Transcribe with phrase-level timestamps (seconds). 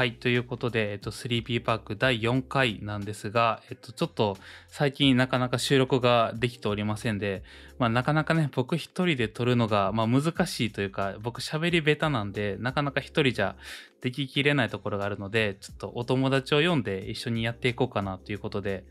[0.00, 7.42] はい、ということで、えっと、3P パーク第4回なんですが、えっと、ちょっと最近なかなか収録ができておりませんで、
[7.78, 13.56] まあ、なかなかね、僕一人で撮るのが、まあ、難しいというか、僕喋り下手なんで、なかなか一人じゃ
[14.00, 18.84] でききれないところがあるので、ちょっとお友達を呼んで一緒にやっていこうかなということで、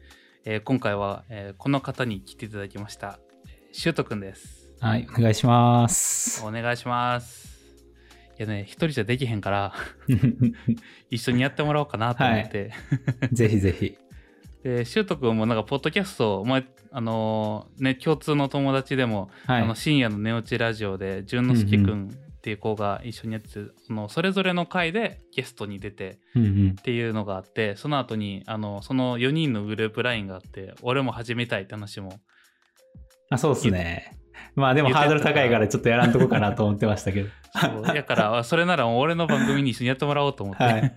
[0.45, 3.17] えー今回は、えーこの方に来ていただきました。
[3.71, 4.69] シュートくんです。
[4.79, 6.45] はい、お願いします。
[6.45, 7.48] お願いします。
[8.39, 9.73] いやね、一人じゃできへんから、
[11.11, 12.71] 一緒にやってもらおうかなと思って。
[13.33, 13.97] ぜひぜひ。
[14.63, 19.61] で、シュート君もなんか、ポッドキャスト、前、あのーね、共通の友達でも、はい。
[19.63, 22.07] あの、深夜の寝落ちラジオで、淳之介君
[22.39, 32.21] っていう子が一緒にやってて、あの、それぞれの回でゲストに出てうんうんっていうのがあって、その後に、あの、その4人のグループラインがあって、俺も始めたいって話も、
[33.29, 34.18] あ、そうっすね。
[34.59, 37.29] まあでもハードル高いからちょっとやらんとこかなと思ってましたけど。
[37.59, 40.63] そうだから、あそれなら俺の番組に一緒にやってもらおうと思って。
[40.63, 40.93] はい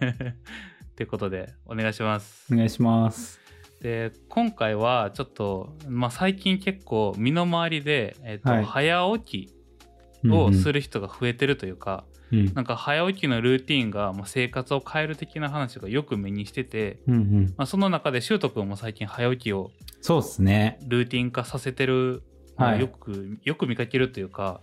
[0.93, 2.53] ってことで、お願いします。
[2.53, 3.41] お願いします。
[3.81, 12.13] で今回はちょっと、まあ、最近結構身の回りで、えっとはい早起きをする人が増えてるというか、うん
[12.55, 17.55] なんか早起きのルーティンがまあ生活を変える的な話がよく目にしてて、うんうん。
[17.59, 20.79] まあ、その中でシュート君も最近早起きをそうっすね。
[20.87, 24.61] ルーティン化させてる、まあはいよくよく見かけるというか、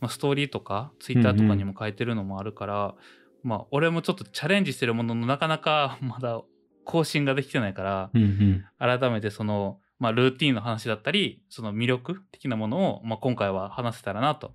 [0.00, 2.94] まあ、ストーリーとかツイッターとかにも書いてるのもあるから、
[3.42, 6.40] まあ俺もちょっとチャレンジしてるもののなかなか まだ
[6.84, 8.64] 更新ができてないから、うんうん。
[8.78, 14.54] 改めてその、まあ、ルーティンの話だったりその魅力的なものを、まあ、今回は話せたらなと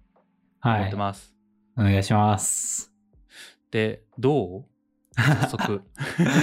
[0.63, 0.87] 思はい。
[0.87, 1.33] ってます。
[1.77, 2.91] お願いします。
[3.71, 4.65] でどう？
[5.15, 5.81] 早速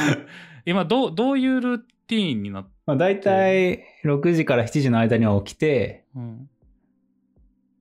[0.66, 6.50] 今どうどういうルーティンになって、まあ大体6時から7時の間には起きて、うん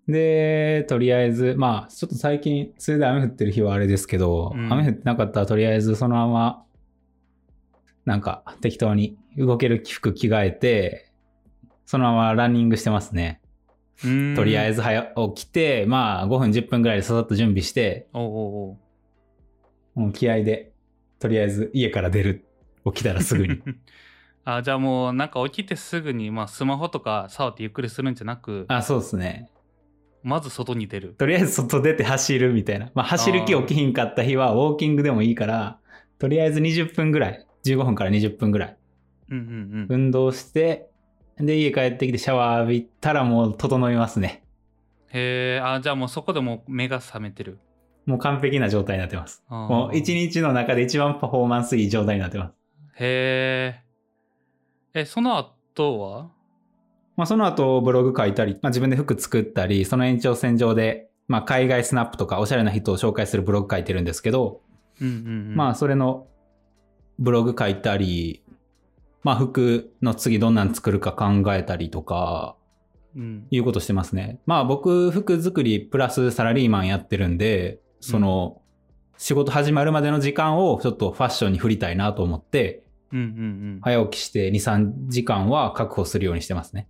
[0.07, 6.63] で、とりあえず、まあ、ちょっと最近、それで雨降ってる日はあれですけど、うん雨降ってなかったらとりあえずそのまま、
[8.05, 11.11] なんか適当に動ける服着替えて、
[11.85, 13.39] そのままランニングしてますね。
[14.35, 15.03] とりあえずず早
[15.35, 18.31] 起きて、まあ5分10分ぐらいでささっと準備して、おうおう
[18.69, 18.77] お
[19.95, 20.71] うもう気合で、
[21.19, 22.45] とりあえず家から出る。
[22.85, 23.61] 起きたらすぐに。
[24.45, 29.49] あじゃあもうなんか起きてすぐに、まあ、スマホとか触ってゆっくりするんじゃなくあ、そうですね。
[30.21, 32.91] まず外に出るとりあえず外出て走るみたいな。
[32.93, 35.79] まあ走る気起きひんかった日はウォーキングでもいいから、
[36.17, 38.77] とりあえず20分ぐらい、15分から20分ぐらい
[39.29, 40.89] うんうんうん運動して、
[41.37, 44.43] で家帰ってきてシャワー浴びたらもう整いますね。
[45.07, 47.59] へえあじゃあもうそこでもう目が覚めてる
[48.05, 49.43] もう完璧な状態になってます。
[49.49, 52.53] もう一日の中で一番パフォーマンスいい状態になってます。
[52.95, 53.88] へえ
[54.93, 56.29] えその後は？
[57.15, 64.61] まあその後ブログ書いたり、まあ自分で服作ったり、その延長線上で、まあ海外スナップとかおしゃれな人を紹介するブログ書いてるんですけど、
[65.01, 65.17] うんうんう
[65.51, 65.55] ん。
[65.55, 66.27] まあそれの
[67.19, 68.43] ブログ書いたり、
[69.23, 72.55] まあ服の次どんなん作るか考えたりとか、
[73.15, 73.47] うん。
[73.51, 74.39] いうことしてますね。
[74.45, 78.61] まあ僕服作りプラスサラリーマンやってるんで、その、
[79.17, 83.29] 仕事始まるまでの時間をちょっとファッションに振りたいなと思って、うんうんう
[83.77, 86.87] ん早起きして2、3時間は確保するようにしてますね。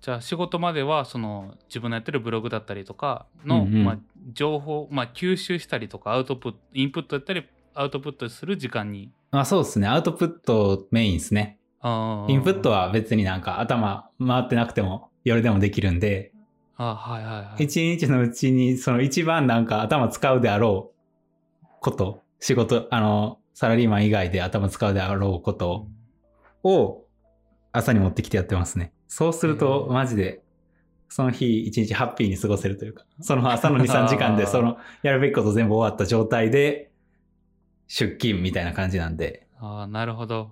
[0.00, 3.98] じゃあ仕事まではその自分のやってるブログだったりとかの、うんうんまあ、
[4.34, 9.88] 情報、まあ、吸収したりとかアウトプットインプットやったりアウトプットする時間にまあそうですね。
[9.88, 11.58] アウトプットメインですね。
[11.80, 16.32] あーインプットは別になんか頭回ってなくても夜でもできるんで、
[16.76, 20.94] あはいはいはい一日のうちにその一番なんか頭使うであろう
[21.84, 25.86] こと、仕事、あの、サラリーマン以外で頭使うであろうこと
[26.64, 27.04] を
[27.72, 28.92] 朝に持ってきてやってますね。
[29.08, 30.42] そうするとマジで
[31.08, 36.90] その日一日ハッピーに過ごせるというか、その朝の 2、3時間でそのやるべきこと全部終わった状態で
[37.86, 39.46] 出勤みたいな感じなんで。
[39.60, 40.50] ああなるほど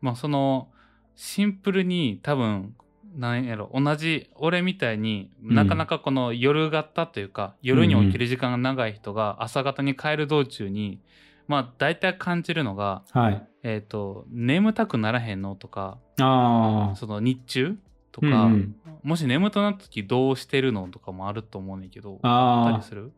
[0.00, 0.68] まあその
[1.16, 2.76] シンプルに多分
[3.16, 11.00] なんやろ同じ俺みたいにうんなかなかこの夜型というか、夜に起きる時間が長い人が朝方に帰る道中に
[11.48, 13.42] まあ大体感じるのがはい。
[13.64, 16.96] えっ、と眠たくならへんのとかああ。
[16.96, 17.76] その日中
[18.12, 18.74] とうんか、うん
[19.04, 23.12] もし眠くなった時どうしてるのとかもあると思うねんけどあーあったりする？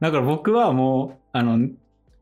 [0.00, 1.68] だから僕はもう、あの、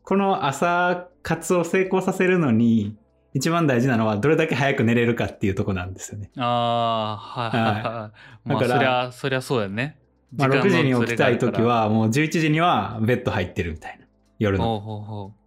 [0.05, 2.97] この朝活を成功させるのに、
[3.35, 6.31] 一番大事なのはどれだけ早く寝れるかっていうとこなんですよね。
[6.37, 8.13] ああはいは
[8.47, 9.99] いだからそりゃそりゃそうやね
[10.37, 14.07] まあ、6時に起きたい時はは、もう11時にはベッド入ってるみたいな。
[14.39, 14.65] 夜の。
[14.65, 15.44] ほうほうほう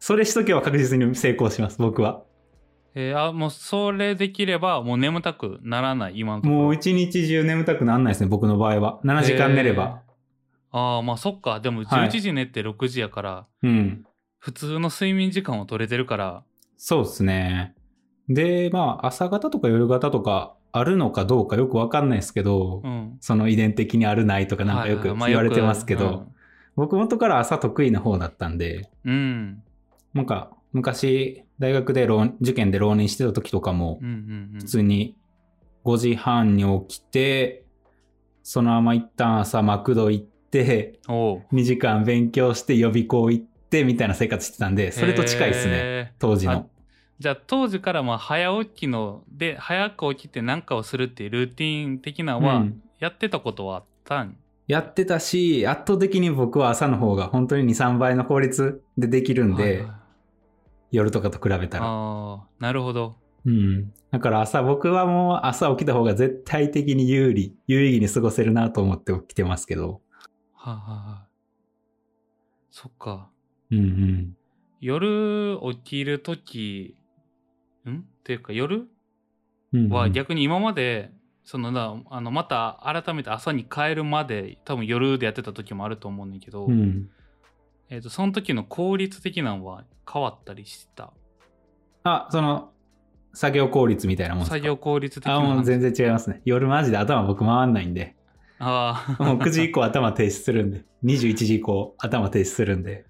[0.00, 2.22] それしとけば確実に成功します、僕は。
[2.94, 9.00] えーあもうそれできればもう眠たくならない今のところもう一日中眠たくならないですね、僕の場合は。
[9.04, 10.02] 7時間寝れば。
[10.70, 11.60] ああ、まあそっか。
[11.60, 14.04] でもはい11時寝て6時やから、うん。
[14.38, 16.42] 普通の睡眠時間を取れてるから、
[16.76, 17.74] そうですね。
[18.28, 23.16] で、まあ、朝方とか夜型とかあるのかどうかよくわかんないですけど、うん。
[23.20, 26.26] その遺伝的にあるないとかなんかよく言われてますけど、よ
[26.76, 29.62] 僕元から朝得意な方だったんで、くうん。
[30.14, 34.08] なんか昔大学で浪受験で浪人してた時とかもうん。
[34.08, 34.14] うん。
[34.14, 35.16] うんうん普通に
[35.84, 37.64] 5時半に起きて、
[38.42, 46.68] そのまま一旦朝マクド行って、おう2時間勉強して予備校行ってみたいな生活してたんで、それと近いですね、当時の。
[47.18, 59.97] じゃあ当時からまあ早起きので早く起きて何かをするっていうルーティン的なのはうんやってたことはあったん、やってたし、圧倒的に僕は朝の方が本当に2、3倍の効率でできるんで、はいはい
[60.90, 61.84] 夜とかと比べたら。
[61.86, 63.92] ああなるほどうん。
[64.10, 70.00] だから朝、僕はもう朝起きた方が絶対的に有利、有意義に過ごせるなと思って起きてますけど。
[70.54, 71.28] はいはいはい
[72.70, 73.30] そっか
[73.70, 74.36] うんうん。
[74.80, 76.96] 夜起きるとき
[77.88, 77.96] ん？
[77.98, 78.88] っていうか夜？
[79.72, 81.10] うんうんは逆に今まで
[81.44, 87.10] そのなあのまた改めて朝に帰るまで多分夜でやってた時もあると思うねんだけど、うん。
[87.90, 91.12] えー、とその時の効率的なのは変わったりした？
[92.04, 92.70] あ、その、
[93.34, 94.56] 作業効率みたいなもんですか？
[94.56, 96.42] 作業効率的なあ、もう話全然違いますね。
[96.44, 98.14] 夜マジで頭僕回んないんで。
[98.60, 100.84] ああもう9時以降頭停止するんで。
[101.04, 103.06] 21時以降頭停止するんで。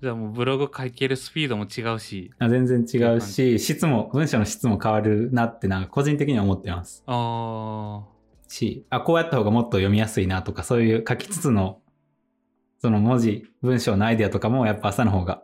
[0.00, 7.02] じゃあもうブログ書けるスピードも違うしあ全然違うし、質も、文章の質も変わるなってなんか個人的には思ってます。
[7.06, 8.04] あ
[8.46, 11.80] し、あ、こうやった方がもっと読みやすいなとか、そういう書きつつの、
[12.80, 15.42] その文字、文章のアイデアとかもやっぱ朝の方が、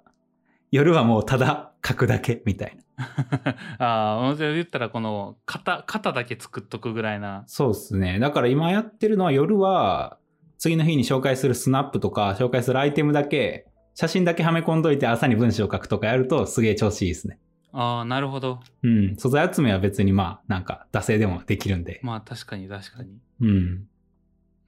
[0.71, 2.85] 夜はもうただ書くだけみたいな。
[3.79, 8.19] あああ言ったらこの型型だけ作っとくぐらいなそうですね。
[8.21, 10.19] だから今やってるのは夜は、
[10.59, 17.39] 次の日に紹介するスナップとか、紹介するアイテムだけ、写真だけはめ込んどいて朝に文章を書くとかやるとすげえ調子いいですね。
[17.73, 19.17] ああなるほどうん。
[19.17, 21.99] 素材集めは別にまあ、なんか、惰性でもできるんで。
[22.05, 23.89] まあ確かに確かにうん。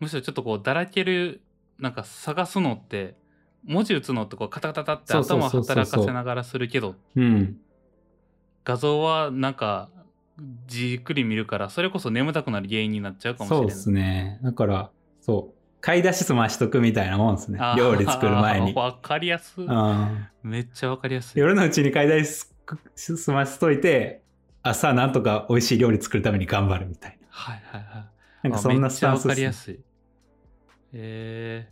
[0.00, 1.40] むしろちょっとこうだらける
[1.78, 3.16] なんか探すのって
[3.64, 7.58] 文字打つのってこうカタカタって頭を働かせながらするけどうん。
[8.64, 9.90] 画像はなんか
[10.66, 14.40] じっくり見るからそれこそ眠たくなる原因になっちゃうかもしれないそうですね。
[14.42, 14.90] だから、
[15.20, 15.56] そう。
[15.80, 18.72] 買い出し済ましとくみたいなもんですね料理作る前に。
[18.74, 22.46] わかりやすいうんめっちゃわかりやすい夜のうちに買い出し
[22.96, 24.22] 済ましといて、
[24.62, 28.10] 朝なんとか美味しい料理作るために頑張るみたいはいはいはいな。
[28.42, 29.52] なんかそんなスタンスあめっちゃわかりや。
[29.52, 29.80] すい
[30.98, 31.68] え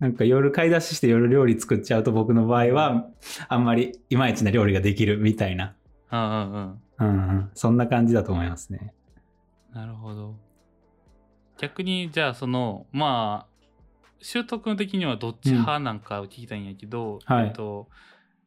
[0.00, 3.06] なんか夜買い出しして夜料理作っちゃうと僕の場合は、
[3.48, 5.74] あんまりいまいちな料理ができるみたいな。
[6.10, 7.50] ー、うんうんうんうんうん。
[7.54, 8.92] そんな感じだと思いますね。
[9.72, 10.36] なるほど
[11.58, 13.66] 逆にじゃあそのまあ
[14.20, 17.88] 習得的にはどっち派なんかを聞きたいんやけど、はいえっと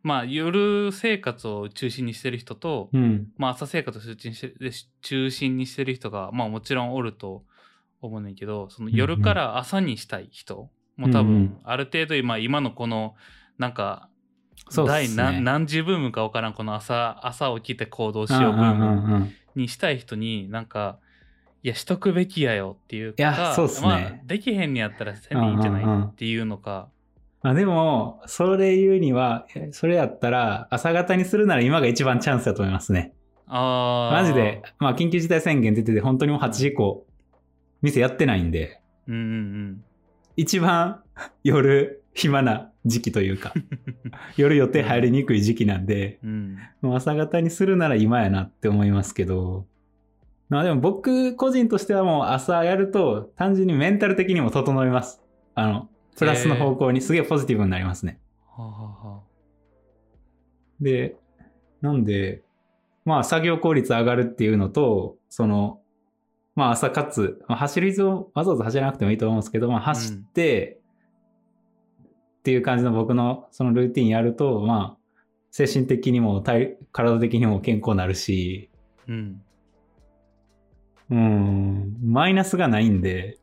[0.03, 3.27] まあ夜生活を中心にしてる人と、うん。
[3.37, 4.71] まあ朝生活を中心にしてで
[5.01, 7.43] 中心にしてる人がまあもちろんおると
[8.01, 13.15] 思うねんけどその夜から朝にしたい人も多分ある程度今今のこの
[13.57, 14.09] なんか
[14.69, 15.23] そうっ第すね。
[15.23, 20.99] 何何時ブームか分からんこの朝朝起きて行動しようブームにしたい人になんか
[21.63, 23.87] いやしとくべきやよっていうかいやそうっすね。
[23.87, 26.89] まあ、できへんにやったらせんでいいんじゃないっていうのか、
[27.47, 33.13] まあでも、それ言うには、えそれやったら、朝方にするなら今が一番チャンスだと思いますね。
[33.47, 37.06] ああマジで、まあ緊急事態宣言出てて、本当にもう8時以降、
[37.81, 39.83] 店やってないんで、うんうんうん。
[40.35, 41.01] 一番
[41.43, 43.53] 夜暇な時期というか、
[44.37, 46.57] 夜予定入りにくい時期なんで、うん。
[46.95, 49.65] 朝方にするなら今やなって思いますけど、
[50.49, 55.21] まあでも僕個人としてはもう朝やると単純にメンタル的にも整います。
[55.55, 58.19] あの、プラスの方向にすげえポジティブになりますね。
[58.45, 59.21] はあはあは
[60.79, 61.15] で、
[61.81, 62.43] なんで、
[63.05, 65.81] まあ作業効率上がるっていうのと、その、
[66.57, 70.79] まあ朝かつ、まあ、走る必要わざわざ走らなくてもいいと思うんですけど、まあ走って、
[72.39, 75.13] っていう感じの僕のそのルーティンやると、まあ、
[75.51, 78.71] 精神的にも体体的にも健康になるし、
[79.07, 79.41] うん
[81.11, 83.37] うん、マイナスがないんで、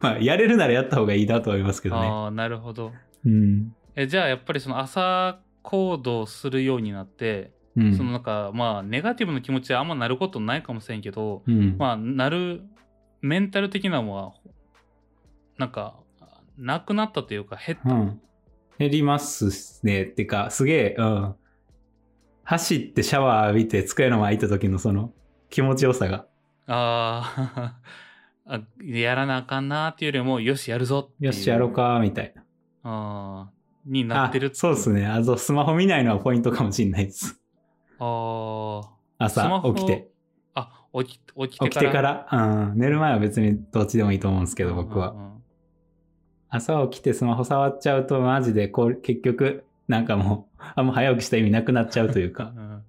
[0.00, 2.08] まあ、やれるならやった方がいいなと思いますけどね。
[2.08, 2.90] ああなるほど
[3.24, 3.72] うん。
[3.94, 7.96] えじゃあやっぱりその朝行動するようになって、うん。
[7.96, 12.62] そのなんかまあネガティブな気持ちはあんまなることないかもしれんけど、うん、まあなる
[13.22, 14.32] メンタル的なのは
[15.58, 15.94] なんか
[16.58, 18.20] なくなったというか減った、うん。
[18.78, 20.04] 減りますね。
[20.04, 21.34] ってか、すげえ、うん。
[22.44, 25.12] 走ってシャワー浴びて机の前行った時のその
[25.48, 26.26] 気持ちよさが。
[26.66, 27.76] あ
[28.46, 31.10] ああやらなあかんなっていうよりも、よし、やるぞ。
[31.20, 31.72] よし、やろう。
[31.72, 32.42] か、みたいな。
[32.82, 35.06] あーになってるあそうですね。
[35.06, 37.39] あと、スマホ見ないのはポイントかもしれないです。
[39.18, 40.08] 朝起きて。
[40.54, 45.10] あ、起き起きて起きてから、うん、寝る前は別にどっちでもいいと思うんですけど、僕は。
[45.10, 45.30] うんうん
[46.50, 52.60] 朝起きてスマホ触っちゃうと、マジでこう、結局、なんかもう、あんま早起きした意味なくなっちゃうというかう。
[52.60, 52.82] ん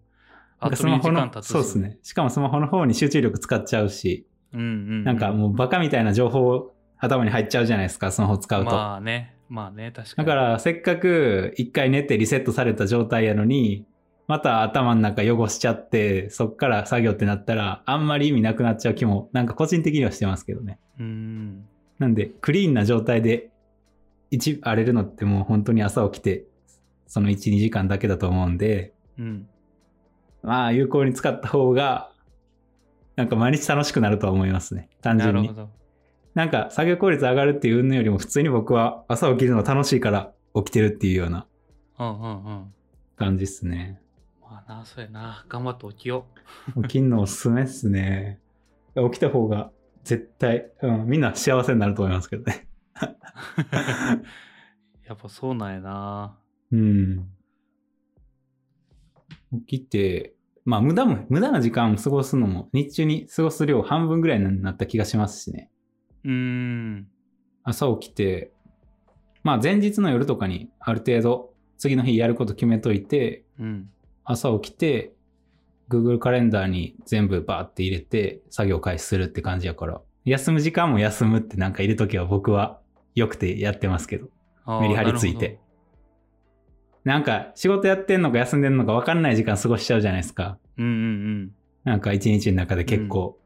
[0.62, 1.76] なんかスマホ2時間の、そうです。
[1.80, 2.00] ね。
[2.02, 5.04] しかもスマホの方に集中力使っちゃうし、うんうんうん。
[5.04, 8.72] なんかもうバカみたいな情報頭に入っちゃうじゃないですか、スマホ使うと。
[8.72, 10.28] まあね、まあね、確かに。
[10.28, 13.86] だから、せっかく一回寝てリセットされた状態やのに、
[14.32, 20.80] また頭の中汚しちゃって、そっから作業ってなったら、あんまり意味なくなっちゃう気も、なんか個人的にはしてますけどね。
[20.98, 21.66] うん。
[22.00, 23.52] なんで、クリーンな状態で、
[24.30, 26.46] 一、荒れるのってもう本当に朝起きて、
[27.08, 29.50] その1、2時間だけだと思うんで、うん。
[30.44, 32.14] まあ、有効に使った方が、
[33.18, 34.88] なんか毎日楽しくなるとは思いますね。
[35.02, 35.62] 単純になるほ。
[35.64, 35.70] ど。
[36.36, 41.46] なんか作業効率上がるっていうのよりも普通に僕は朝起きるのが楽しいから起きてるっていうような
[42.00, 42.74] うんうんうん。
[43.18, 44.01] 感じっすね。
[44.52, 45.46] まあな、そうやな。
[45.48, 46.26] 頑張って起きよ
[46.84, 48.42] 起きんのおすすめっすね。
[48.96, 49.72] 起きた方が
[50.04, 52.68] 絶対、うん、みんな幸せになると思いますけどね。
[53.02, 53.06] う。
[55.08, 56.38] やっぱそうなんやな。
[56.70, 57.30] うん。
[59.68, 65.72] 起きて、まあ無駄も、無駄な時間を過ごすのも日中に過ごす量半分ぐらいになった気がしますしね。
[66.26, 67.08] うーん。
[67.64, 68.52] 朝起きて、
[69.44, 73.90] まあ前日の夜とかにある程度次の日やること決めといて、うん。
[74.24, 75.14] 朝起きて
[75.90, 82.80] Google カレンダーに全部バーって入れて作業開始するって感じやから、休む時間も休むってなんか入れときは僕は
[83.16, 84.28] 良くてやってますけど、
[84.80, 85.60] メリハリついて。。
[87.04, 90.58] なんか仕事やってんのか休んでんのか分かんない時間過ごしちゃうじゃないですか。
[90.78, 90.96] うんうんう
[91.46, 91.52] ん。
[91.84, 93.38] なんか一日の中で結構。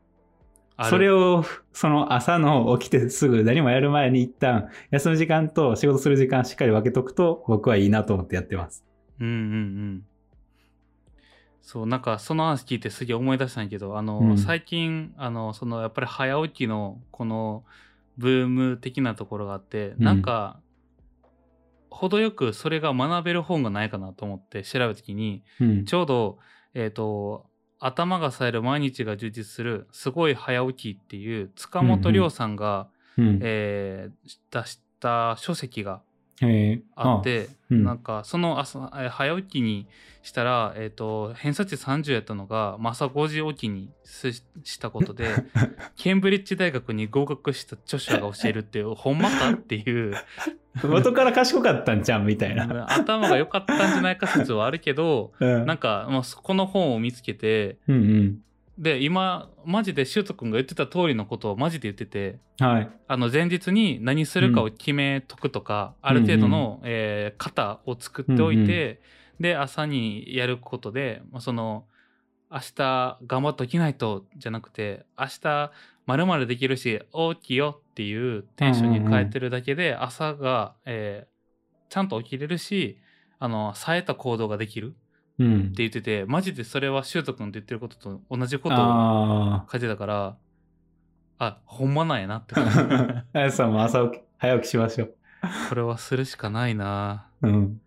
[0.77, 8.83] あるそれを、その朝の起きてすぐ何もやる前に一旦休む時間と仕事する時間しっかり分けとくと僕はいいなと思ってやってます。
[9.21, 10.03] うんうんうん。
[11.65, 17.63] そう、なんかその話聞いてすげえ思い出したんやけど、あの、うん最近、あの、そのやっぱり早起きのこの
[18.19, 20.59] ブーム的なところがあって、うんなんか、
[21.89, 25.93] 程よくそれが学べる本がないかなと思って調べたときに、うんち。
[25.95, 26.37] ょうど、
[26.75, 27.47] えっ、と、
[27.79, 33.39] 頭が冴える毎日が充実するすごい早起きっていう塚本亮さんが、うん。
[33.41, 36.14] えー出した書籍がえー
[36.95, 37.83] あって、うん。
[37.83, 39.87] なんかその朝、えー早起きに
[40.21, 44.43] したら、えっ、と、偏差値30やったのが、まあ朝5時起きにすし
[44.79, 45.29] たことで、
[45.95, 50.15] ケンブリッジ大学に合格した著者が教えるっていう、ほんまかっていう、
[50.83, 52.87] 元から賢かったんちゃんみたいな。
[52.91, 55.65] 頭が良かったんじゃないか説はあるけど、うん。
[55.65, 58.39] なんか、まあ、この本を見つけて、うん
[58.77, 62.67] で、今、マジでシュート君が言ってた通りのことをマジで言ってて、うん。
[62.67, 62.89] はい。
[63.07, 69.01] あの前日に何するかを決めとくとか、ある程度の、えー型を作っておいて、
[69.39, 71.85] で朝にやることで、まあ、その
[72.49, 75.71] 明日頑張って起きないとじゃなくて明日
[76.05, 81.35] まるまるできるし起きよっていうテンションに変えてるだけで、朝が、えー
[81.87, 82.97] ちゃんと起きれるし
[83.39, 84.95] あの冴えた行動ができる
[85.39, 85.71] うんって。
[85.77, 90.37] 言っててマジでそれはシュート君と言ってることと同じことをあ書いてたから
[91.39, 93.25] あほんまなんやなってあ。
[93.33, 95.15] あやさんも朝起き、早起きしましょう。
[95.69, 97.81] これはするしかないなうん。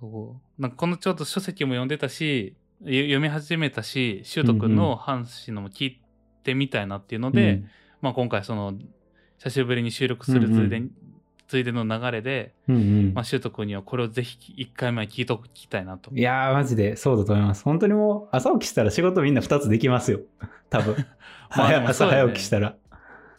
[0.00, 6.00] そうなんかこのちょっと書籍も読んでたしゆ読み始めたしシュート君の話のも聞い
[6.42, 7.62] てみたいなっていうので、
[8.00, 8.74] まあ、今回その
[9.38, 10.90] 久しぶりに収録するついで,、うん
[11.50, 16.14] ついでの流れで、うん、うんうんまあ、シュート君にはこれをぜひ1回目は聞いときたいなと。
[16.14, 17.64] いやー、マジでそうだと思います。
[17.64, 20.20] 本当にもう朝起きしたら仕事みんな2つできますよ。
[20.68, 20.94] 多分。
[21.56, 22.76] まあ朝早起きしたら。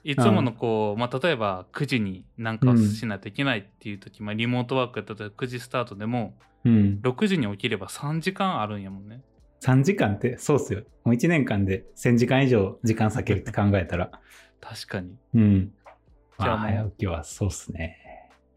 [0.04, 7.00] いつものこう、まあ、例えば9時になんかをしないといけないっていう時、まあ、リモートワークやったら9時スタートでもうん。
[7.02, 9.22] 6時に起きれば3時間あるんやもんね。
[9.62, 10.82] 3時間って、そうっすよ。
[11.04, 14.12] もう1年間で1000時間以上時間割けるって考えたら。
[14.60, 15.16] 確かに。
[15.36, 15.72] うん。
[16.46, 17.98] まあ、じゃあもう早起きはそうっすね。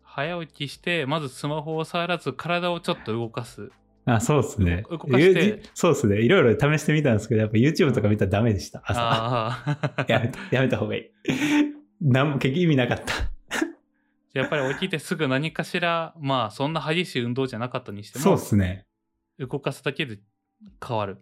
[0.02, 3.70] 早起きしてまずスマホを触らず体をちょっと動かす。
[4.06, 4.84] あ、そうっすね。
[4.90, 6.20] 動かしてゆそうっすね。
[6.20, 8.82] いろいろ試してみたんですけど、やっぱ YouTube とか見たらダメでした。
[8.84, 10.04] 朝。
[10.08, 11.04] やめた、やめた方がいい。
[12.00, 13.12] なんも結局意味なかった。
[14.34, 18.84] やっぱり起きてすぐ何かしら、まあそんな激しい運動じゃなかったにしてそうっも、すね。
[19.38, 20.18] 動かすだけで
[20.86, 21.18] 変わる。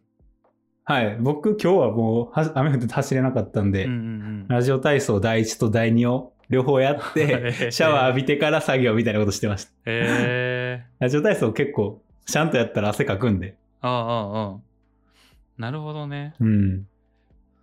[0.85, 1.17] はい。
[1.21, 9.71] 僕今日はもうは雨降ってて走れなかったんで、うんうんラジオ体操第1と第2を両方やって、 シャワー浴びてから作業みたいなことしてました。
[9.71, 13.57] へえラジオ体操結構、ちゃんとやったら汗かくんで。
[13.81, 14.61] ああああああ。
[15.57, 16.35] なるほどね。
[16.41, 16.87] うん。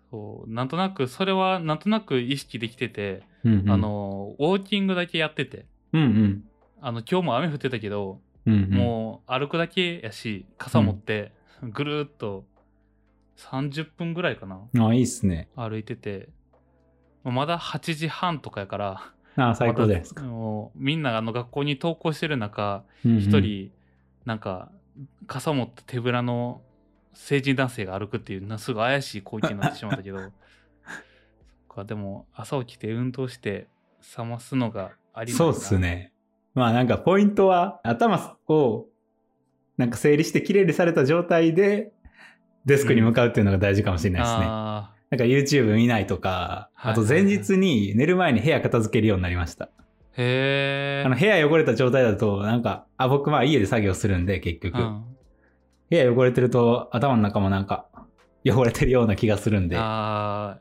[0.10, 6.43] そうなんとなくそれはなんとなく意識できてて、うんうんあ、のウォーキングだけやっててうんうん。
[6.81, 11.31] あの今日も雨降ってたけど、うんうん、もう歩くだけやし傘持って
[11.62, 12.46] ぐるーっと
[13.38, 15.48] 30分ぐらいかなあ、いいっすね。
[15.55, 16.29] 歩いてて
[17.24, 20.24] まだ8時半とかやからあ最高ですか。
[20.24, 23.72] もうみんなあの学校に登校してる中うんうん一、人
[24.26, 24.70] なんか
[25.28, 26.62] 傘持って手ぶらの
[27.14, 30.20] 成人男性が歩くっていうなすごい怪しい光景になってしまったけど
[31.70, 33.68] かでも朝起きて運動して
[34.18, 36.14] 冷ますのがありそうだっすね。
[36.54, 38.88] まあなんかポイントは頭を
[39.78, 41.94] なんか整理してきれいにされた状態で
[42.66, 44.46] デスクに向かうっていうのが大事かもしれないですね。
[44.46, 49.66] あなんか YouTube 見ないとか、はいあと前日に寝る前に部屋片付けるようになりました。
[49.66, 49.70] ー
[50.18, 54.78] へえあの部屋汚れた状態だとなんか、あ、僕まあ家で作業するんで結局。
[54.78, 55.04] うん
[55.89, 57.88] 部屋汚れてると頭の中もなんか
[58.46, 59.75] 汚れてるような気がするんで。
[59.80, 60.60] あ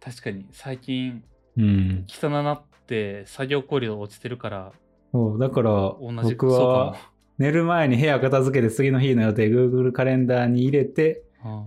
[0.00, 1.22] ー確かに最近
[1.58, 2.06] うん。
[2.08, 4.72] 汚なって作業効率落ちてるから
[5.12, 6.96] そうだから同じ僕は
[7.36, 11.22] 寝る前に部屋片付けて次の日の予定 Google カレンダーに入れて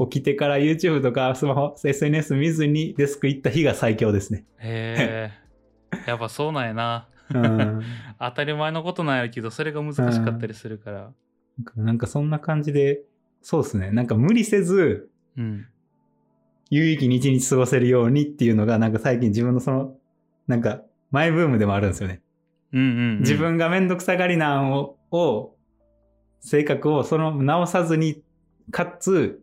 [0.10, 4.46] 起きてから YouTube とかスマホ SNS 見ずにデスク行った日が最強ですね。
[4.58, 5.32] へ
[5.94, 7.82] え やっぱそうなんやなうん。
[8.20, 11.12] 当たり前のことなんやけどそれが難しかったりするから
[11.76, 13.02] なんかそんな感じで、
[13.42, 13.92] そうですね。
[13.92, 15.66] なんか無理せずうん
[16.72, 19.98] 有意義に一日過ごせるようにっていうのがなんか最近自分のその、
[20.48, 22.22] なんかマイブームでもあるんですよね。
[22.74, 25.54] うんうんうん自分がめんどくさがりなんを、を
[26.40, 28.24] 性格をその直さずに、
[28.72, 29.41] かつ、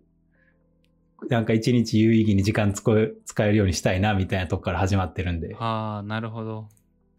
[1.29, 6.69] なんか一日有意義に時間使え使えるようにしたいなみたいなとこから始まってるんで、ああなるほど。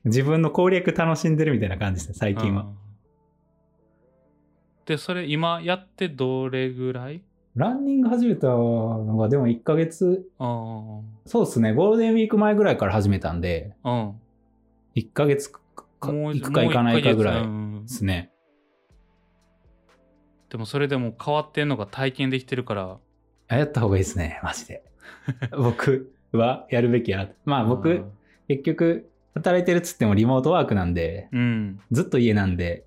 [0.05, 2.63] 自分の攻略楽しんでるみたいな感じですね、最近は。
[2.63, 2.77] うん。
[4.85, 7.21] でそれ今やってどれぐらい？
[7.55, 14.21] ランニング始めたのがでも1ヶ月、あそうですね、ゴールデンウィーク前ぐらいから始めたんで、あうん。
[14.95, 15.59] 1ヶ月か
[16.01, 17.47] 行くか行かないかぐらいで
[17.87, 18.31] すね。
[20.49, 22.97] でもそれでも変わってんのが体験できてるから
[23.49, 24.83] あやった方がいいですね、 マジで。
[25.51, 27.35] 僕はやるべきやなと。
[27.45, 28.05] まあ僕、
[28.47, 32.85] 結局、働いてるっつってもリモートワークなんで、うんずっと家なんで、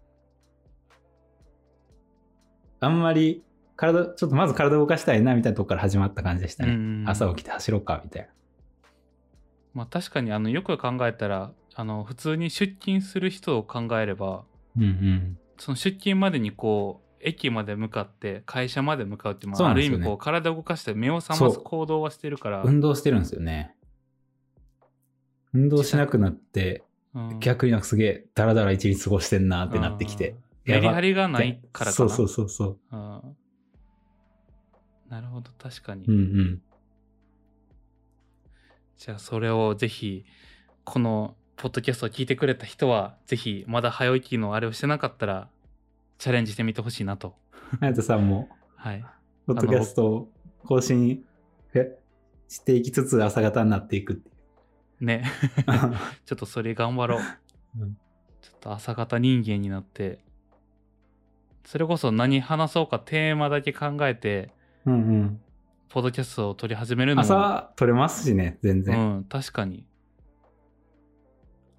[2.81, 3.42] あんまり
[3.77, 6.72] 体、ちょっとまず体動かしたいなみたいなとこから始まった感じでしたね。
[6.72, 8.29] うん朝起きて走ろうかみたいな。
[9.75, 14.44] まあ確かにあのよく考えたらあの普通に出勤する人を考えれば
[14.77, 15.38] うんうん。
[15.59, 23.75] その出勤までにこう駅まで向かって会社まで向かうって、まあ、ある意味こう体を動かして目を覚ます行動はしてるから、運動してるんですよね。
[25.55, 30.31] 運動しなくなって、うん逆になんかすげえダラダラ一日過ごしてんなってなってきて。
[30.31, 32.79] うんメリハリがないからかなそうそうそうそう。
[32.93, 33.37] うん
[35.09, 36.63] なるほど確かに、うんうん。
[38.97, 40.25] じゃあそれをぜひ
[40.85, 45.49] このポッドキャストを聞いてくれた人はぜひまだ早起きのあれをしてなかったら
[46.23, 47.35] チャレンジしてみてほしいなと。
[47.81, 49.05] あやとさんも、はい。
[49.45, 50.29] ポッドキャストを
[50.65, 51.25] 更新
[51.75, 51.99] え
[52.47, 54.33] していきつつ朝方になっていくってい
[55.01, 55.05] う。
[55.05, 55.25] ね。
[56.25, 57.21] ちょっとそれ頑張ろう、
[57.81, 57.99] うん。
[58.41, 60.21] ちょっと朝方人間になって。
[61.65, 64.53] それこそ何話そうかテーマだけ考えて
[64.87, 65.41] うんうん。
[65.89, 67.23] ポッドキャストを撮り始めるのも。
[67.23, 68.97] 朝撮れますしね、全然。
[68.97, 69.85] うん確かに。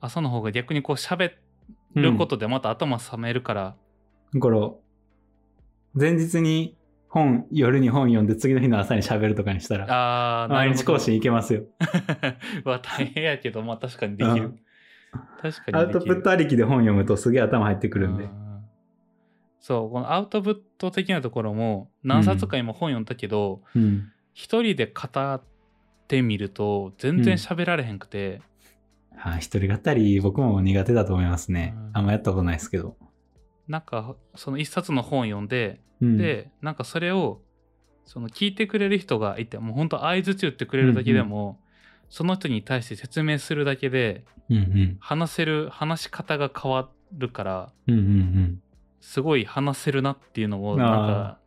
[0.02, 1.32] 朝の方が逆にこう喋
[1.96, 3.78] ることでまた頭冷めるから、
[4.34, 4.72] だから、
[5.94, 6.76] 前日に
[7.08, 9.86] 本、夜に本読んで次の日の朝に喋るとかにしたら、
[10.44, 11.64] あ毎日更新いけますよ。
[12.66, 14.60] は大変やけどまあ確かにできる、うん
[15.40, 18.30] 確かにアウトプットありきで本読むとすげえ頭入ってくるんでう。
[19.60, 24.12] そうこのアウトプット的なところも何冊か今本読んだけど、うん。
[24.34, 25.44] 一人で語っ
[26.08, 28.42] てみると全然喋られへんくて、
[29.16, 31.92] はい、一人語り僕も苦手だと思いますねうん。
[31.94, 32.98] あんまやったことないですけど。
[33.68, 37.42] なんかその一冊の本読んで、うん、でなんかそれを
[38.06, 41.60] その聞いてくれる人がいてもうほんと相づち打ってくれるだけでも、
[42.10, 44.98] その人に対して説明するだけでうんうん。
[45.00, 48.62] 話せる話し方が変わるからうんうんうん。
[49.02, 51.40] すごい話せるなっていうのをなんか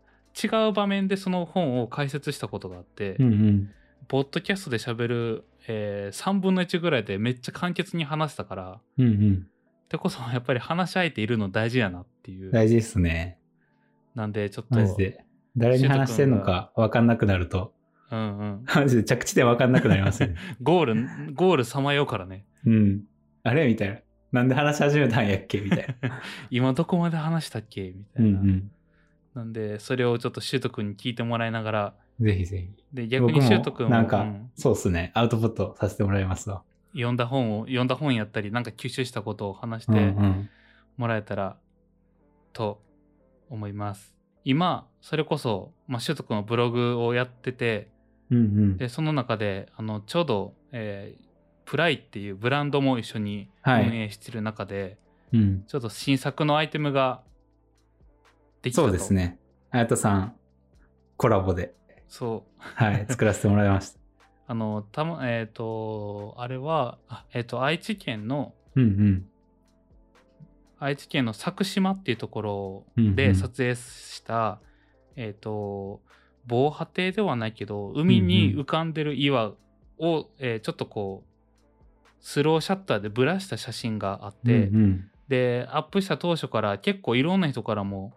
[0.43, 3.71] 違う場面でその本を解説したことがあって、うんうん。
[4.09, 9.47] ポッドキャストで喋る、えー3分の1ぐらいでめっちゃ簡潔に話したからうんうん。
[9.87, 13.39] ってこそやっぱり話し相手いるの大事やなっていう大事ですね。
[14.17, 15.25] なんでちょっとマジで。
[15.57, 17.73] 誰に話してんのか分かんなくなると、
[18.11, 20.35] うんうん、 マジで着地点分かんなくなりますよね。
[20.61, 23.03] ゴールゴールさまようからねうん。
[23.43, 23.99] あれみたいな。
[24.33, 25.61] なんで話し始めたんやっけ？
[25.61, 26.21] みたいな。
[26.51, 27.93] 今どこまで話したっけ？
[27.93, 28.71] みたういな、んうん。
[29.35, 32.85] なんでそれをちょっとシュート君に聞いてもらいながらぜひぜひ。
[32.93, 35.11] で、逆に僕シュート君ももなんか、うんそうっすね。
[35.15, 36.63] アウトプットさせてもらいますわ。
[36.97, 40.49] 読んだ本を、読んだ本やったり、なんか吸収したことを話してん。
[40.97, 41.57] もらえたら
[42.53, 42.83] と
[43.51, 44.15] 思います。
[44.45, 47.91] 今、それこそ、まあ、シュート君のブログをやってて、
[48.31, 48.77] うんうん。
[48.77, 51.27] で、その中で、あの、ちょうど、えー
[51.67, 54.99] プライっていうブランドも一緒にはい運営してる中で、
[55.35, 55.65] うん。
[55.67, 57.23] ちょっと新作のアイテムが
[58.63, 59.13] できたとそうです。
[59.13, 59.39] ね。
[59.71, 60.37] あやとさん、
[61.17, 61.75] コラボで、
[62.09, 62.61] そう。
[62.61, 64.06] はい、作らせてもらいました。
[64.49, 69.27] あの、たま、えっ、と、あれは、あえっ、と、愛知県の、うんうん。
[70.79, 73.17] 愛知県の佐久島っていうところうんうん。
[73.17, 74.61] で撮影した、
[75.17, 76.01] えっ、と、
[76.47, 79.53] 防波堤ではないけど、海に浮かんでる岩
[79.99, 81.37] を、えーちょっとこう、
[82.21, 85.11] スローシャッターでブラした写真があって、うんうん。
[85.29, 88.13] で、アップした当初から結構いろんな人からも、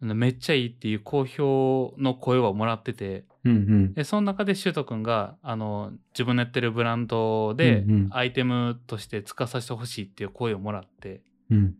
[0.00, 3.94] めっちゃいいっていう好評の声をもらってて、うんうん。
[3.94, 11.74] で、その中でシュート君が、あの、自分のやってるブランドでアイテムとして使わさせてほしいっていう声をもらって、うん。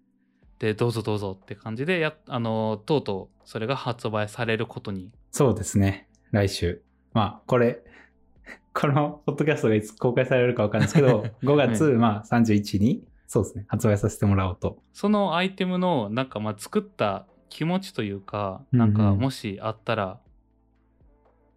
[0.59, 5.13] で、どうぞどうぞって感じで、や、あの、とうとうそれが発売されることに。
[5.31, 6.09] そうですね。
[6.33, 6.83] 来週。
[7.13, 7.83] まあ、これ、
[8.75, 14.83] このポッドキャストがいつ公開されるかわかんないですけど、 5月、まあ、31に、そうですね、発売させてもらおうと。
[14.93, 20.21] そのアイテムの、なんかまあ作った気持ちというか、うんうなんんかもしあったら、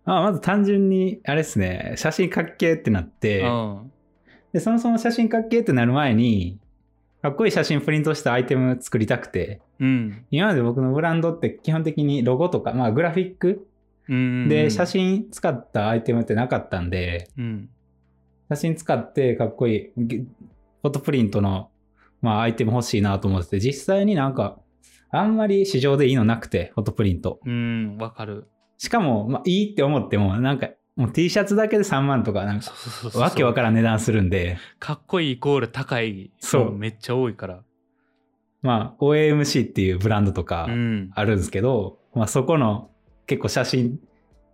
[0.05, 3.91] まあ、まず単純に、あれですね、写真かっけーってなって、うん。
[4.51, 6.59] で、そもそも写真かっけーってなる前に、
[7.21, 10.25] かっこいい写真プリントしたアイテム作りたくて、うん。
[10.31, 13.67] 今まで僕のブランドって基本的にロゴとか、まあグラフィック
[14.09, 14.49] うん。
[14.49, 14.87] で写。
[14.87, 17.69] 真使ったアイテムってなかったんで、うん。
[18.49, 21.69] 写真使ってかっこいいぎフォトプリントの、
[22.21, 24.57] まあ、アイテム欲しいなと思ってて、実際になんか、
[25.11, 27.39] あんまり市場でいいのなくて、フォトプリント。
[27.45, 28.47] うん、わかる。
[28.77, 32.71] しかも、まあ、いいって思っても、なんか、もう T シャツだけで3万とか、なんか。
[33.17, 36.31] わけわからん値段するんで、かっこいいイコール高い。
[36.39, 37.63] そうめっちゃ多いから。
[38.61, 41.11] まあ、OAMC っていうブランドとかうん。
[41.13, 42.89] あるんですけど、まあ、そこの
[43.27, 43.99] 結構写真、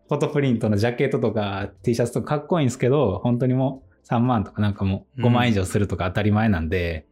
[0.08, 7.06] フォトプリントのジャケットとか T シャツとかかっこいいんですけど、本当にもう3万とかなんかもう5万以上するとか当たり前なんで、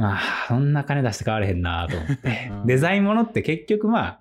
[0.00, 2.66] まあ、そんな金出して買われへんなと思って うん。
[2.66, 4.20] デザインものって結局まあ、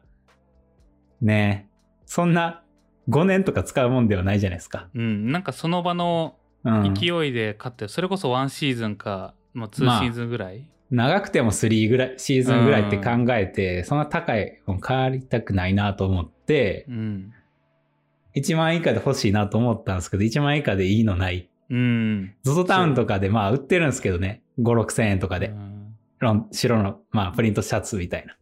[1.21, 1.69] ね
[2.05, 2.63] そんな
[3.09, 4.89] 5年とか使うもんではないじゃないですか。
[4.93, 5.31] うん。
[5.31, 6.93] なんかその場のうん。
[6.93, 10.69] 勢いで買って、それこそワンシーズンか、まあ、ツまあーシーズンぐらい。
[10.91, 17.33] 長くても3ぐらい、シーズンぐらいって考えて、そんな高いもん買いたくないなと思って、うん。
[18.35, 21.49] 1万円以下で欲しいなと思ったんですけど、1万円以下でいいのない。
[21.69, 22.35] うん。
[22.43, 24.41] ZOZO タウンとかでまあ売ってるんですけどね。
[24.59, 25.47] 5、6千円とかで。
[25.47, 25.68] うん
[26.51, 28.38] 白のまあプリントシャツみたいな。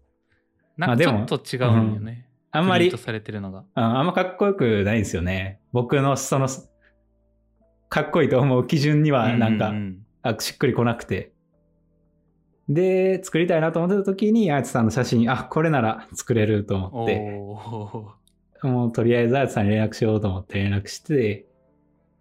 [0.77, 2.27] なんかちょっと違うんよね。
[2.51, 3.65] あんまりされてるのが。
[3.73, 5.59] ああんまかっこよくないんですよね。
[5.73, 6.47] 僕のその、
[7.89, 11.33] かっこいいと思う基準にはなんか、ううあしっくりこなくて。
[12.69, 21.45] で、作りたいなと思ってた時に、あやつさんの写真、あ、これなら作れると思おって、ーもうとりあえずあやつさんに連絡しようと思って連絡して、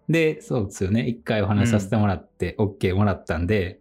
[0.09, 1.07] で、そうですよね。
[1.07, 3.81] 一回お話しさせてもらって、OK もらったんで、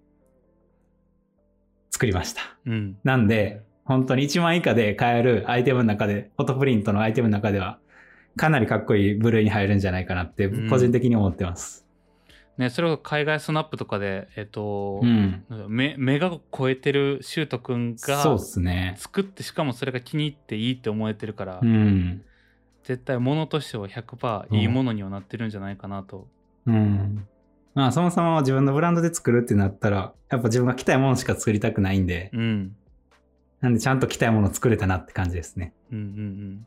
[1.95, 2.41] 作りました。
[2.65, 2.97] うん。
[3.05, 7.79] なんで、本当に1万以下で買えるアイテムの中で、フォトプリントのアイテムの中では、
[8.35, 11.85] かなりかっこいい部類に入るんじゃないかなって、うん個人的に思ってます。
[12.57, 15.45] ね、それを海外スナップとかで、えっ、と、うん。
[15.69, 18.95] 目目が超えてるシュートくんがそうっすね。
[18.97, 22.23] 作って、しかもそれが気に入っていいって思えてるから、うん。
[22.83, 26.27] 絶対物としては100%いいものにはなってるんじゃないかなと。
[26.65, 27.25] うん。
[27.75, 32.75] まあ、そもそも自分のブランドで作るってなったら、やっぱ自分が着たいものしか作りたくないんで、うん。
[33.59, 35.73] なんでちゃんと着たいものを作れたなって感じですね。
[35.91, 36.65] うんうんうん。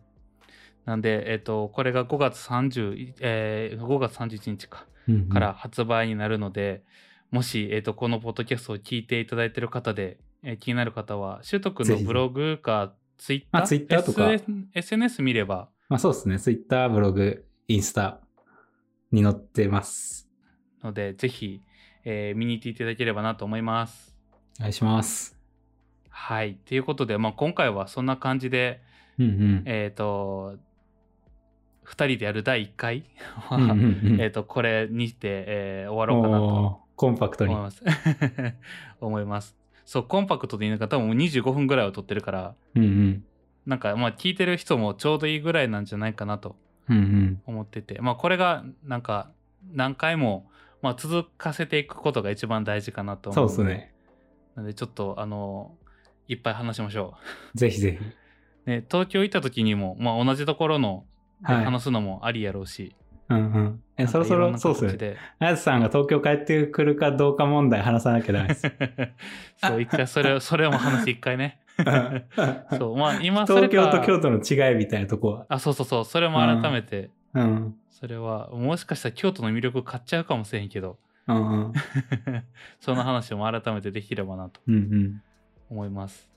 [0.85, 6.83] なんで、えっ、と、これが5月30、えー、5月31日か、うんうんから発売になるので、
[7.31, 14.31] もし、えっ、と、このポッドキャストを聞いていただいている方で、えー気になる方は、シュート君ぜひのブログか、ツイッター、あ Twitter とか
[14.75, 16.39] SNS 見れば、まあそうですね。
[16.39, 18.21] Twitter、ブログ、インスタ
[19.11, 20.28] に載ってます。
[20.83, 21.61] ので、ぜひ、
[22.05, 24.15] えー見に行っていただければなと思います。
[24.59, 25.39] お願いします。
[26.09, 26.55] はい。
[26.55, 28.83] ということで、まあ、今回はそんな感じで、
[29.19, 29.63] うんうん。
[29.67, 30.57] えっ、と、
[31.87, 33.05] 2人でやる第1回
[33.49, 33.75] は、うんうんう
[34.17, 37.65] ん えっと、これにて、えー終わろうかなとコンパクトに思い。
[37.65, 37.85] ます。
[39.01, 39.57] 思います。
[39.85, 43.25] そう、コンパクトでいいのか、多分もう25分ぐらいは撮ってるから、うんうん。
[43.65, 46.57] なんか、まあ、聞いてる人もちょうどいいぐらいなんじゃないかなと
[46.89, 47.43] うんうん。
[47.47, 49.31] 思ってて、まあ、これが、なんか、
[49.73, 50.51] 何回も、
[50.83, 53.55] まあ、続かせていくことが一番大事かなと思ので。
[53.55, 53.95] そうですね。
[54.55, 55.77] なので、ちょっと、あの、
[56.29, 57.15] いっぱい話しましょ
[57.55, 57.97] ぜひぜひ。
[57.97, 58.15] う。
[58.71, 61.05] ね、東京行った時にも、まあ、同じところの、
[61.47, 62.95] ではい話すのもありやろうし。
[63.29, 63.83] うんうん。
[63.97, 65.17] え、そろそろ、そうっすね。
[65.39, 68.73] あやつさんが東京帰ってくるかどうか問題話さなきゃダメです。
[69.63, 71.61] そう、一回それを、それも話一回ね。
[72.79, 75.47] そう、まあ今東か京と京都の違いみたいなとこは。
[75.49, 77.75] あ、そうそうそう、それも改めて、うん。
[77.91, 81.73] それは、もしかしたら京都の魅力買っちゃうかもしれへんけど、うんうん。
[82.81, 85.23] その話も改めてできればなとうんうん。
[85.71, 86.29] 思います。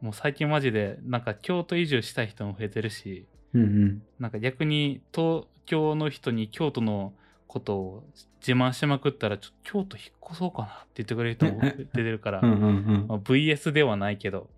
[0.00, 4.02] もう最近マジで、なんか京都移住したい人も増えてるし、うんうん。
[4.18, 7.14] なんか逆に東京の人に京都の
[7.46, 8.04] ことを
[8.40, 12.70] 自慢しまくったら、ちょっと京都引っ越そうかなって言ってくれる人も出てるから、 うんうんう
[13.04, 14.50] んまあ、VS ではないけど、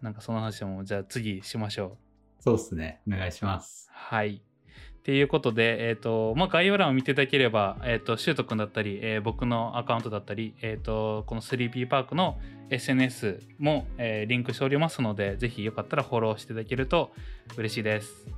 [0.00, 1.98] なんかその話もじゃあ次しましょ
[2.40, 2.42] う。
[2.42, 3.00] そうっすね。
[3.06, 3.90] お願いします。
[3.92, 4.42] はい。
[5.02, 12.38] っていうことで、えっ、と、まあ、概要欄を見ていただければ、えっ、と、シュートくんだったり、えー僕のアカウントだったり、えっ、と、この 3P パークの
[12.70, 17.10] SNS も、えーリンクしておりますので、ぜひよかったらフォローしていただけると
[17.56, 18.28] 嬉しいです。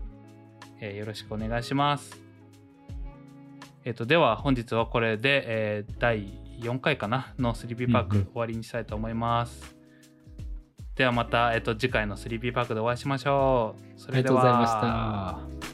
[0.81, 2.23] えーよろしくお願いします。
[3.85, 9.77] えっ、と、では本日はこれで、えー第4回かなの 3P パーク終わりにしたいと思います。
[10.97, 14.01] ではまた、えっ、と、次回の 3P パークでお会いしましょう。
[14.01, 15.74] そありれではがとうございました。